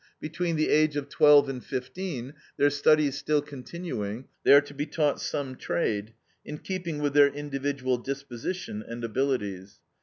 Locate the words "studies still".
2.71-3.39